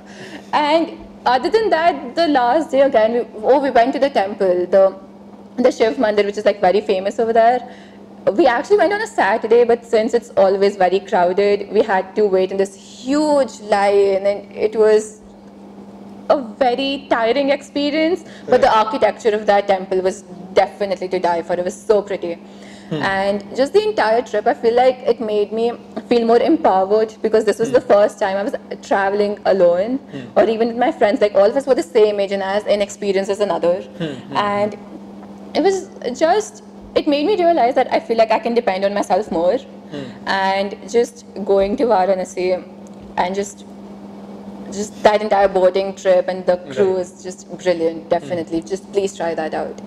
And 0.54 0.98
other 1.26 1.50
than 1.50 1.70
that, 1.70 2.16
the 2.16 2.28
last 2.28 2.72
day 2.72 2.82
again, 2.82 3.14
we, 3.14 3.20
oh, 3.44 3.60
we 3.60 3.70
went 3.70 3.94
to 3.94 4.00
the 4.00 4.10
temple, 4.10 4.66
the 4.66 4.98
the 5.58 5.72
Shiv 5.72 5.96
Mandir, 5.98 6.24
which 6.24 6.38
is 6.38 6.46
like 6.46 6.62
very 6.62 6.82
famous 6.82 7.20
over 7.20 7.34
there. 7.34 7.60
we 8.34 8.46
actually 8.46 8.78
went 8.78 8.94
on 8.94 9.02
a 9.02 9.08
Saturday, 9.08 9.64
but 9.64 9.86
since 9.86 10.14
it's 10.14 10.32
always 10.36 10.76
very 10.76 11.00
crowded, 11.00 11.72
we 11.72 11.82
had 11.82 12.16
to 12.16 12.26
wait 12.26 12.52
in 12.52 12.58
this 12.58 12.76
huge 13.08 13.60
line, 13.76 14.26
and 14.32 14.52
it 14.68 14.76
was 14.76 15.22
a 16.30 16.38
very 16.66 17.08
tiring 17.10 17.50
experience. 17.58 18.24
But 18.54 18.62
the 18.62 18.72
architecture 18.84 19.34
of 19.40 19.46
that 19.52 19.68
temple 19.68 20.02
was 20.02 20.22
definitely 20.54 21.10
to 21.10 21.20
die 21.20 21.42
for. 21.42 21.54
It 21.54 21.66
was 21.72 21.80
so 21.90 22.02
pretty. 22.02 22.38
Hmm. 22.90 23.02
And 23.04 23.56
just 23.56 23.74
the 23.74 23.84
entire 23.84 24.22
trip, 24.22 24.48
I 24.48 24.54
feel 24.54 24.74
like 24.74 25.00
it 25.00 25.20
made 25.20 25.52
me 25.52 25.74
feel 26.08 26.26
more 26.26 26.40
empowered 26.40 27.16
because 27.22 27.44
this 27.44 27.60
was 27.60 27.72
the 27.72 27.82
hmm. 27.82 27.88
first 27.88 28.20
time 28.20 28.38
I 28.38 28.44
was 28.44 28.56
traveling 28.82 29.40
alone, 29.46 29.98
hmm. 29.98 30.40
or 30.40 30.50
even 30.50 30.70
with 30.70 30.78
my 30.78 30.92
friends. 30.92 31.22
Like 31.22 31.36
all 31.36 31.50
of 31.50 31.58
us 31.62 31.68
were 31.68 31.76
the 31.76 31.90
same 31.90 32.20
age 32.20 32.32
and 32.32 32.44
as 32.44 32.66
inexperienced 32.78 33.30
as 33.30 33.42
another, 33.50 33.76
and 34.32 34.78
it 35.56 35.62
was 35.62 35.90
just 36.20 36.64
it 36.96 37.08
made 37.08 37.26
me 37.26 37.36
realize 37.36 37.76
that 37.76 37.92
I 37.94 38.00
feel 38.00 38.18
like 38.18 38.32
I 38.32 38.40
can 38.40 38.54
depend 38.54 38.86
on 38.86 38.94
myself 38.94 39.32
more, 39.32 39.60
and 40.26 40.78
just 40.90 41.26
going 41.52 41.78
to 41.78 41.86
Varanasi 41.94 42.64
and 43.18 43.36
just 43.36 43.66
just 44.72 45.02
that 45.04 45.22
entire 45.22 45.48
boarding 45.48 45.96
trip 45.96 46.28
and 46.28 46.46
the 46.46 46.58
crew 46.58 46.94
Right. 46.94 47.02
is 47.02 47.24
just 47.24 47.46
brilliant. 47.58 48.10
Definitely, 48.10 48.62
mm. 48.62 48.70
just 48.70 48.92
please 48.92 49.16
try 49.16 49.34
that 49.34 49.54
out. 49.54 49.82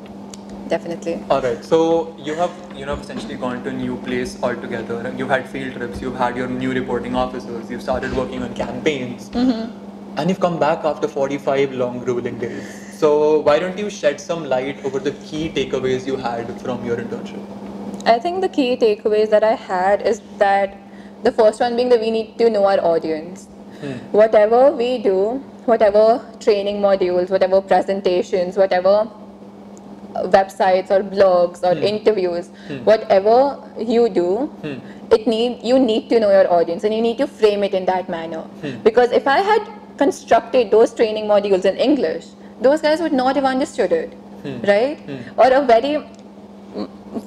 Definitely. 0.69 1.21
All 1.29 1.43
right. 1.43 1.65
So 1.65 2.17
you 2.19 2.35
have 2.35 2.51
you 2.77 2.87
know 2.87 2.95
essentially 2.95 3.37
gone 3.37 3.63
to 3.65 3.71
a 3.71 3.73
new 3.73 3.97
place 4.09 4.37
altogether. 4.43 4.99
You've 5.17 5.29
had 5.37 5.49
field 5.49 5.75
trips. 5.75 6.01
You've 6.01 6.17
had 6.17 6.37
your 6.37 6.49
new 6.49 6.73
reporting 6.73 7.17
officers. 7.17 7.71
You've 7.71 7.83
started 7.83 8.17
working 8.17 8.43
on 8.43 8.55
campaigns, 8.55 9.31
mm-hmm. 9.31 10.19
and 10.19 10.31
you've 10.31 10.41
come 10.41 10.59
back 10.59 10.85
after 10.85 11.09
45 11.09 11.73
long 11.73 11.99
grueling 12.05 12.39
days. 12.39 12.77
So 13.01 13.41
why 13.41 13.59
don't 13.59 13.79
you 13.79 13.91
shed 13.91 14.21
some 14.21 14.45
light 14.45 14.85
over 14.85 15.01
the 15.01 15.13
key 15.31 15.49
takeaways 15.51 16.07
you 16.07 16.17
had 16.17 16.61
from 16.61 16.85
your 16.85 16.97
internship? 16.97 18.07
I 18.07 18.19
think 18.19 18.41
the 18.41 18.49
key 18.49 18.77
takeaways 18.77 19.31
that 19.31 19.45
I 19.45 19.55
had 19.55 20.03
is 20.03 20.23
that 20.39 20.77
the 21.23 21.33
first 21.33 21.61
one 21.61 21.77
being 21.77 21.89
that 21.91 22.01
we 22.01 22.11
need 22.11 22.37
to 22.39 22.51
know 22.51 22.65
our 22.67 22.81
audience. 22.81 23.47
Hmm. 23.81 23.93
Whatever 24.13 24.73
we 24.73 24.99
do, 24.99 25.43
whatever 25.65 26.25
training 26.41 26.81
modules, 26.81 27.31
whatever 27.31 27.61
presentations, 27.61 28.57
whatever 28.57 29.09
uh, 30.15 30.23
websites 30.29 30.91
or 30.91 31.03
blogs 31.03 31.63
or 31.63 31.75
hmm. 31.75 31.83
interviews, 31.83 32.49
hmm. 32.69 32.79
whatever 32.85 33.59
you 33.79 34.09
do, 34.09 34.51
it 35.11 35.27
need 35.27 35.63
you 35.63 35.79
need 35.79 36.09
to 36.09 36.21
know 36.21 36.31
your 36.31 36.51
audience 36.53 36.85
and 36.85 36.95
you 36.95 37.03
need 37.03 37.19
to 37.19 37.27
frame 37.27 37.65
it 37.65 37.75
in 37.75 37.85
that 37.87 38.09
manner. 38.09 38.45
Because 38.85 39.13
if 39.13 39.27
I 39.27 39.39
had 39.41 39.67
constructed 39.99 40.71
those 40.71 40.95
training 40.95 41.27
modules 41.27 41.65
in 41.65 41.77
English, 41.77 42.27
those 42.61 42.81
guys 42.81 43.01
would 43.01 43.13
not 43.13 43.37
have 43.37 43.45
understood 43.45 43.93
it, 43.93 44.13
right? 44.67 44.99
Or 45.37 45.53
a 45.53 45.61
very 45.65 46.05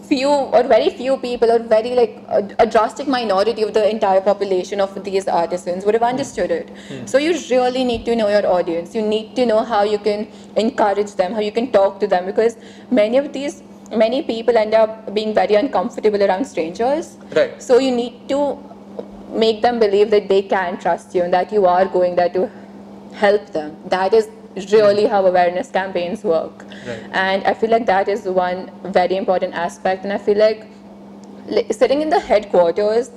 few 0.08 0.30
or 0.30 0.64
very 0.64 0.90
few 0.90 1.18
people 1.18 1.52
or 1.52 1.60
very 1.60 1.92
like 1.96 2.24
a, 2.30 2.48
a 2.60 2.66
drastic 2.66 3.08
minority 3.08 3.64
of 3.64 3.74
the 3.74 3.90
entire 3.90 4.22
population 4.22 4.80
of 4.80 5.04
these 5.04 5.28
artisans 5.28 5.86
would 5.86 5.94
have 5.94 6.04
understood 6.04 6.52
it. 6.52 6.70
Hmm. 6.88 7.06
So 7.06 7.18
you 7.18 7.34
really 7.50 7.84
need 7.84 8.06
to 8.06 8.16
know 8.16 8.30
your 8.30 8.46
audience. 8.48 8.96
You 8.96 9.02
need 9.02 9.36
to 9.36 9.46
know 9.46 9.64
how 9.64 9.84
you 9.84 9.98
can 9.98 10.28
encourage 10.56 11.16
them 11.16 11.34
how 11.34 11.40
you 11.40 11.52
can 11.52 11.72
talk 11.72 12.00
to 12.00 12.08
them 12.08 12.26
because 12.26 12.58
many 12.92 13.18
of 13.18 13.34
these 13.34 13.64
many 13.92 14.22
people 14.24 14.58
end 14.58 14.74
up 14.74 15.14
being 15.14 15.34
very 15.34 15.56
uncomfortable 15.56 16.22
around 16.24 16.46
strangers. 16.46 17.18
Right. 17.36 17.62
so 17.62 17.80
you 17.80 17.92
need 17.92 18.30
to 18.30 18.58
make 19.30 19.62
them 19.62 19.80
believe 19.80 20.12
that 20.12 20.30
they 20.30 20.42
can 20.42 20.78
trust 20.80 21.16
you 21.16 21.24
and 21.24 21.34
that 21.34 21.52
you 21.52 21.66
are 21.66 21.86
going 21.86 22.16
there 22.16 22.30
to 22.30 22.50
help 23.14 23.48
them. 23.52 23.76
That 23.86 24.14
is 24.14 24.30
really 24.72 25.06
how 25.06 25.26
awareness 25.26 25.70
campaigns 25.72 26.24
work 26.24 26.66
Right. 26.88 27.04
and 27.12 27.44
i 27.46 27.54
feel 27.54 27.70
like 27.70 27.86
that 27.86 28.08
is 28.08 28.26
one 28.26 28.72
very 29.00 29.18
important 29.18 29.54
aspect 29.54 30.04
and 30.04 30.14
i 30.14 30.18
feel 30.18 30.38
like 30.38 30.66
li- 31.48 31.68
sitting 31.72 32.02
in 32.02 32.10
the 32.10 32.20
headquarters 32.20 33.12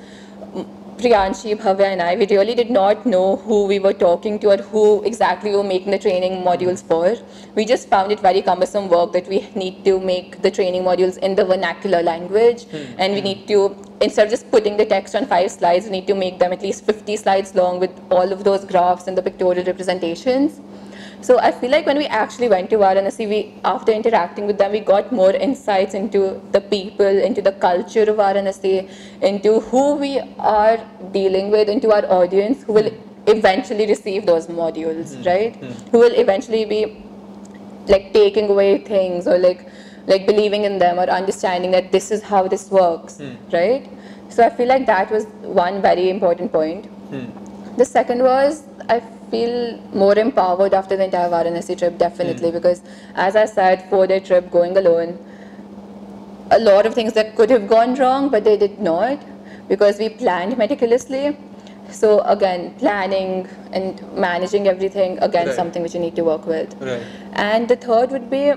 Priyanshi, 0.97 1.55
Bhavya 1.55 1.93
and 1.93 2.01
I, 2.01 2.17
we 2.17 2.27
really 2.27 2.55
did 2.55 2.71
not 2.71 3.05
know 3.05 3.37
who 3.37 3.67
we 3.67 3.79
were 3.79 3.93
talking 3.93 4.39
to 4.39 4.53
or 4.53 4.57
who 4.57 5.03
exactly 5.05 5.51
we 5.51 5.57
were 5.57 5.63
making 5.63 5.91
the 5.91 5.99
training 5.99 6.43
modules 6.43 6.83
for. 6.83 7.17
We 7.55 7.67
just 7.67 7.89
found 7.91 8.13
it 8.13 8.21
very 8.21 8.41
cumbersome 8.41 8.89
work 8.89 9.13
that 9.13 9.29
we 9.29 9.47
need 9.55 9.85
to 9.85 10.01
make 10.01 10.41
the 10.41 10.51
training 10.51 10.85
modules 10.85 11.19
in 11.19 11.35
the 11.35 11.45
vernacular 11.45 12.03
language 12.03 12.65
hmm. 12.65 12.99
and 12.99 13.13
we 13.13 13.21
hmm. 13.21 13.27
need 13.27 13.49
to, 13.49 13.77
instead 14.01 14.25
of 14.25 14.31
just 14.31 14.51
putting 14.51 14.79
the 14.79 14.87
text 14.87 15.15
on 15.15 15.27
five 15.27 15.51
slides, 15.51 15.85
we 15.85 15.91
need 15.91 16.07
to 16.07 16.15
make 16.15 16.39
them 16.39 16.53
at 16.53 16.63
least 16.63 16.87
50 16.87 17.17
slides 17.19 17.55
long 17.55 17.79
with 17.79 17.91
all 18.11 18.33
of 18.33 18.45
those 18.45 18.65
graphs 18.65 19.07
and 19.07 19.19
the 19.19 19.23
pictorial 19.23 19.65
representations. 19.67 20.61
So 21.27 21.41
I 21.41 21.51
feel 21.51 21.71
like 21.73 21.87
when 21.87 21.99
we 21.99 22.07
actually 22.07 22.49
went 22.49 22.71
to 22.71 22.77
Varanasi, 22.81 23.29
we 23.29 23.39
after 23.65 23.91
interacting 23.93 24.47
with 24.47 24.59
them, 24.59 24.71
we 24.71 24.81
got 24.91 25.11
more 25.21 25.31
insights 25.47 25.95
into 26.01 26.21
the 26.53 26.61
people, 26.61 27.23
into 27.29 27.43
the 27.43 27.53
culture 27.65 28.05
of 28.13 28.19
Varanasi, 28.19 28.89
into 29.31 29.59
who 29.71 29.97
we 30.03 30.21
are 30.39 30.77
dealing 31.17 31.51
with, 31.51 31.69
into 31.69 31.91
our 31.97 32.07
audience, 32.19 32.63
who 32.63 32.75
will 32.75 32.91
eventually 33.27 33.87
receive 33.89 34.25
those 34.25 34.47
modules, 34.47 35.17
hmm. 35.17 35.25
right? 35.31 35.57
Hmm. 35.57 35.73
Who 35.91 35.99
will 36.05 36.15
eventually 36.25 36.65
be 36.65 36.81
like 37.89 38.13
taking 38.13 38.49
away 38.49 38.71
things 38.93 39.27
or 39.27 39.37
like 39.39 39.67
like 40.07 40.29
believing 40.29 40.63
in 40.71 40.79
them 40.79 41.01
or 41.01 41.09
understanding 41.19 41.73
that 41.73 41.91
this 41.91 42.13
is 42.13 42.23
how 42.23 42.47
this 42.55 42.71
works, 42.71 43.19
hmm. 43.19 43.35
right? 43.59 43.91
So 44.29 44.47
I 44.47 44.51
feel 44.51 44.69
like 44.77 44.87
that 44.95 45.11
was 45.11 45.27
one 45.65 45.83
very 45.91 46.09
important 46.09 46.53
point. 46.53 46.89
The 47.79 47.85
second 47.85 48.23
was 48.23 48.63
I 48.89 49.01
feel 49.31 49.79
more 49.93 50.17
empowered 50.19 50.75
after 50.75 50.97
the 50.97 51.05
entire 51.05 51.29
Varanasi 51.29 51.79
trip, 51.79 51.99
definitely, 51.99 52.51
hmm. 52.51 52.57
because 52.57 52.83
as 53.15 53.37
I 53.37 53.45
said, 53.45 53.89
four 53.91 54.07
day 54.07 54.21
trip 54.21 54.51
going 54.51 54.77
alone, 54.77 55.19
a 56.51 56.59
lot 56.59 56.87
of 56.87 56.95
things 56.95 57.13
that 57.15 57.35
could 57.37 57.51
have 57.51 57.67
gone 57.69 57.95
wrong, 57.97 58.29
but 58.29 58.45
they 58.45 58.57
did 58.57 58.79
not 58.79 59.19
because 59.69 59.99
we 59.99 60.09
planned 60.09 60.57
meticulously. 60.57 61.37
So 61.91 62.21
again, 62.21 62.75
planning 62.79 63.49
and 63.73 64.01
managing 64.17 64.67
everything 64.67 65.19
again 65.19 65.47
Right. 65.47 65.57
something 65.57 65.83
which 65.83 65.95
you 65.95 66.01
need 66.01 66.17
to 66.17 66.25
work 66.25 66.47
with. 66.47 66.75
Right. 66.81 67.03
And 67.33 67.69
the 67.69 67.77
third 67.77 68.11
would 68.11 68.29
be, 68.31 68.53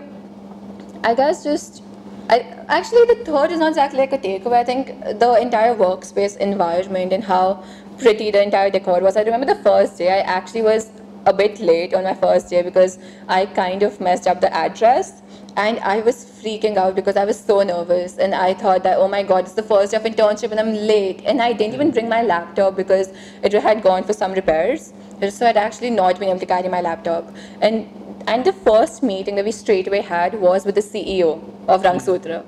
I 1.04 1.14
guess, 1.16 1.44
just. 1.44 1.84
I, 2.32 2.46
actually, 2.68 3.06
the 3.06 3.26
third 3.26 3.52
is 3.52 3.60
not 3.60 3.70
exactly 3.70 4.00
like 4.00 4.14
a 4.14 4.18
takeaway. 4.20 4.58
I 4.58 4.64
think 4.64 4.90
the 5.20 5.34
entire 5.42 5.76
workspace 5.76 6.38
environment 6.38 7.12
and 7.12 7.24
how 7.24 7.64
pretty 8.00 8.32
the 8.32 8.42
entire 8.42 8.70
decor 8.70 9.00
was. 9.02 9.18
I 9.18 9.22
remember 9.22 9.46
the 9.46 9.62
first 9.64 9.98
day, 9.98 10.12
I 10.12 10.20
actually 10.20 10.62
was 10.62 10.92
a 11.26 11.34
bit 11.34 11.60
late 11.60 11.94
on 11.94 12.04
my 12.04 12.14
first 12.14 12.50
day 12.50 12.62
because 12.62 12.98
I 13.28 13.46
kind 13.46 13.84
of 13.84 14.00
messed 14.00 14.28
up 14.28 14.42
the 14.42 14.52
address 14.54 15.22
and 15.58 15.80
I 15.80 16.00
was 16.00 16.26
freaking 16.26 16.78
out 16.78 16.96
because 16.96 17.18
I 17.18 17.26
was 17.26 17.40
so 17.40 17.62
nervous 17.62 18.18
and 18.18 18.34
I 18.34 18.54
thought 18.54 18.84
that, 18.84 18.98
oh 18.98 19.08
my 19.08 19.24
god, 19.24 19.46
it's 19.46 19.54
the 19.54 19.64
first 19.64 19.92
day 19.92 19.98
of 19.98 20.04
internship 20.04 20.52
and 20.52 20.60
I'm 20.60 20.74
late. 20.74 21.22
And 21.26 21.42
I 21.42 21.54
didn't 21.54 21.74
even 21.74 21.88
hmm. 21.88 21.94
bring 21.94 22.10
my 22.10 22.22
laptop 22.22 22.76
because 22.76 23.12
it 23.44 23.54
had 23.54 23.84
gone 23.84 24.04
for 24.04 24.14
some 24.14 24.34
repairs. 24.34 24.94
So 25.30 25.46
I'd 25.46 25.58
actually 25.58 25.90
not 25.90 26.20
been 26.20 26.30
able 26.30 26.40
to 26.40 26.46
carry 26.46 26.70
my 26.70 26.82
laptop. 26.82 27.36
And 27.62 27.90
and 28.28 28.46
the 28.46 28.54
first 28.54 29.02
meeting 29.02 29.36
that 29.36 29.46
we 29.46 29.52
straightaway 29.52 30.02
had 30.02 30.40
was 30.40 30.66
with 30.66 30.76
the 30.76 30.82
CEO 30.82 31.42
of 31.68 31.84
Rangsutra. 31.84 32.46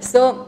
So 0.00 0.47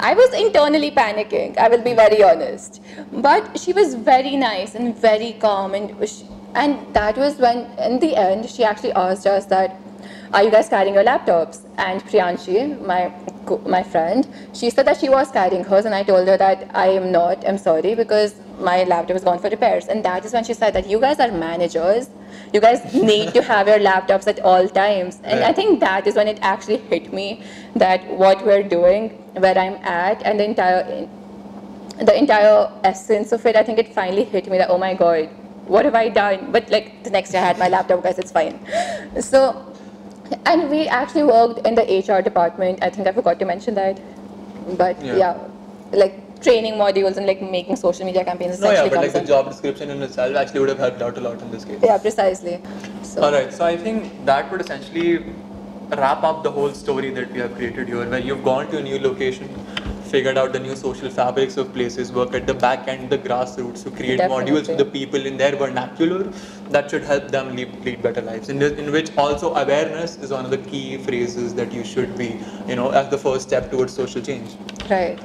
I 0.00 0.14
was 0.14 0.32
internally 0.34 0.90
panicking, 0.90 1.56
I 1.58 1.68
will 1.68 1.82
be 1.82 1.94
very 1.94 2.22
honest. 2.22 2.80
But 3.12 3.58
she 3.58 3.72
was 3.72 3.94
very 3.94 4.36
nice 4.36 4.74
and 4.74 4.96
very 4.96 5.32
calm 5.34 5.74
and 5.74 6.08
sh 6.08 6.22
and 6.54 6.94
that 6.94 7.16
was 7.16 7.36
when 7.36 7.58
in 7.78 7.98
the 7.98 8.16
end 8.16 8.48
she 8.48 8.64
actually 8.64 8.92
asked 8.92 9.26
us 9.26 9.46
that 9.46 9.76
are 10.32 10.42
you 10.42 10.50
guys 10.50 10.68
carrying 10.68 10.94
your 10.94 11.04
laptops? 11.04 11.64
And 11.76 12.02
Priyanshi, 12.04 12.80
my 12.86 13.12
my 13.66 13.82
friend, 13.82 14.28
she 14.52 14.70
said 14.70 14.86
that 14.86 15.00
she 15.00 15.08
was 15.08 15.30
carrying 15.30 15.64
hers, 15.64 15.84
and 15.86 15.94
I 15.94 16.02
told 16.02 16.28
her 16.28 16.36
that 16.36 16.70
I 16.74 16.88
am 16.88 17.10
not. 17.10 17.46
I'm 17.48 17.58
sorry 17.58 17.94
because 17.94 18.34
my 18.60 18.84
laptop 18.84 19.16
is 19.16 19.24
gone 19.24 19.38
for 19.38 19.48
repairs. 19.48 19.86
And 19.86 20.04
that 20.04 20.24
is 20.24 20.32
when 20.32 20.44
she 20.44 20.54
said 20.54 20.74
that 20.74 20.86
you 20.86 21.00
guys 21.00 21.20
are 21.20 21.30
managers. 21.30 22.10
You 22.52 22.60
guys 22.60 22.92
need 22.92 23.32
to 23.34 23.42
have 23.42 23.68
your 23.68 23.78
laptops 23.78 24.26
at 24.26 24.40
all 24.40 24.68
times. 24.68 25.20
And 25.24 25.44
I 25.44 25.52
think 25.52 25.80
that 25.80 26.06
is 26.06 26.16
when 26.16 26.28
it 26.28 26.38
actually 26.42 26.78
hit 26.78 27.12
me 27.12 27.42
that 27.76 28.06
what 28.06 28.44
we're 28.44 28.62
doing, 28.62 29.10
where 29.34 29.56
I'm 29.56 29.74
at, 29.76 30.22
and 30.24 30.40
the 30.40 30.44
entire 30.44 31.08
the 31.98 32.16
entire 32.16 32.70
essence 32.84 33.32
of 33.32 33.44
it, 33.46 33.56
I 33.56 33.62
think 33.62 33.78
it 33.78 33.92
finally 33.92 34.24
hit 34.24 34.48
me 34.48 34.58
that, 34.58 34.70
oh 34.70 34.78
my 34.78 34.94
god, 34.94 35.30
what 35.66 35.84
have 35.84 35.94
I 35.94 36.08
done? 36.08 36.52
But 36.52 36.70
like 36.70 37.02
the 37.04 37.10
next 37.10 37.30
day 37.30 37.38
I 37.38 37.46
had 37.46 37.58
my 37.58 37.68
laptop, 37.68 38.02
guys, 38.02 38.18
it's 38.18 38.30
fine. 38.32 38.58
So, 39.20 39.74
and 40.46 40.70
we 40.70 40.86
actually 40.88 41.24
worked 41.24 41.66
in 41.66 41.74
the 41.74 41.82
HR 41.82 42.22
department. 42.22 42.82
I 42.82 42.90
think 42.90 43.06
I 43.06 43.12
forgot 43.12 43.38
to 43.38 43.44
mention 43.44 43.74
that. 43.74 44.00
But 44.76 45.02
Yeah. 45.02 45.16
yeah, 45.16 45.38
like 45.92 46.40
training 46.40 46.74
modules 46.74 47.16
and 47.16 47.26
like 47.26 47.42
making 47.42 47.76
social 47.76 48.06
media 48.06 48.24
campaigns 48.24 48.60
No, 48.60 48.70
yeah, 48.70 48.88
but 48.88 48.98
like 48.98 49.12
the 49.12 49.20
job 49.22 49.48
description 49.48 49.90
in 49.90 50.02
itself 50.02 50.36
actually 50.36 50.60
would 50.60 50.68
have 50.68 50.78
helped 50.78 51.02
out 51.02 51.16
a 51.18 51.20
lot 51.20 51.40
in 51.42 51.50
this 51.50 51.64
case. 51.64 51.80
Yeah, 51.82 51.98
precisely. 51.98 52.60
So, 53.02 53.22
All 53.22 53.32
right, 53.32 53.52
so 53.52 53.64
I 53.64 53.76
think 53.76 54.24
that 54.24 54.50
would 54.52 54.60
essentially 54.60 55.24
wrap 55.90 56.22
up 56.22 56.42
the 56.42 56.50
whole 56.50 56.72
story 56.72 57.10
that 57.10 57.32
we 57.32 57.40
have 57.40 57.54
created 57.54 57.88
here, 57.88 58.08
where 58.08 58.18
you've 58.18 58.44
gone 58.44 58.70
to 58.70 58.78
a 58.78 58.82
new 58.82 58.98
location, 58.98 59.48
figured 60.08 60.38
out 60.38 60.52
the 60.52 60.60
new 60.60 60.74
social 60.74 61.10
fabrics 61.10 61.56
of 61.56 61.72
places, 61.72 62.12
work 62.12 62.34
at 62.34 62.46
the 62.46 62.54
back 62.54 62.88
end, 62.88 63.10
the 63.10 63.18
grassroots 63.18 63.82
to 63.84 63.90
create 63.90 64.20
modules 64.20 64.66
Definitely. 64.66 64.74
with 64.74 64.78
the 64.78 64.84
people 64.84 65.26
in 65.26 65.36
their 65.36 65.54
vernacular 65.56 66.24
that 66.70 66.90
should 66.90 67.04
help 67.04 67.30
them 67.30 67.54
lead, 67.54 67.84
lead 67.84 68.02
better 68.02 68.22
lives. 68.22 68.48
In, 68.48 68.62
in 68.62 68.90
which 68.92 69.16
also 69.16 69.54
awareness 69.54 70.16
is 70.16 70.30
one 70.30 70.44
of 70.44 70.50
the 70.50 70.58
key 70.58 70.98
phrases 70.98 71.54
that 71.54 71.72
you 71.72 71.84
should 71.84 72.16
be, 72.16 72.40
you 72.66 72.76
know, 72.76 72.90
as 72.90 73.08
the 73.08 73.18
first 73.18 73.48
step 73.48 73.70
towards 73.70 73.92
social 73.92 74.22
change. 74.22 74.56
Right. 74.90 75.18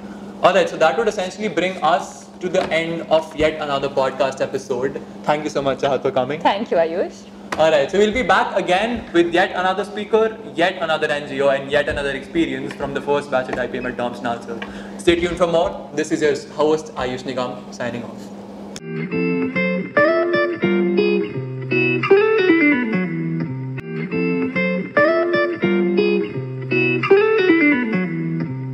Alright, 0.43 0.69
so 0.69 0.77
that 0.77 0.97
would 0.97 1.07
essentially 1.07 1.47
bring 1.47 1.81
us 1.81 2.27
to 2.39 2.49
the 2.49 2.63
end 2.69 3.03
of 3.03 3.35
yet 3.35 3.61
another 3.61 3.89
podcast 3.89 4.41
episode. 4.41 5.01
Thank 5.23 5.45
you 5.45 5.49
so 5.49 5.61
much, 5.61 5.79
Chahat, 5.79 6.01
for 6.01 6.11
coming. 6.11 6.41
Thank 6.41 6.69
you, 6.71 6.77
Ayush. 6.77 7.32
Alright, 7.55 7.91
so 7.91 7.99
we'll 7.99 8.11
be 8.11 8.23
back 8.23 8.57
again 8.57 9.07
with 9.13 9.31
yet 9.31 9.51
another 9.51 9.85
speaker, 9.85 10.35
yet 10.55 10.81
another 10.81 11.07
NGO, 11.07 11.55
and 11.55 11.71
yet 11.71 11.87
another 11.87 12.09
experience 12.09 12.73
from 12.73 12.95
the 12.95 13.01
first 13.01 13.29
batch 13.29 13.47
at 13.47 13.55
IPM 13.55 13.87
at 13.89 13.95
DOMS 13.95 14.21
Nalsar. 14.21 14.99
Stay 14.99 15.17
tuned 15.17 15.37
for 15.37 15.45
more. 15.45 15.87
This 15.93 16.11
is 16.11 16.23
your 16.23 16.35
host, 16.55 16.87
Ayush 16.95 17.21
Nigam, 17.21 17.71
signing 17.71 18.03
off. 18.05 19.32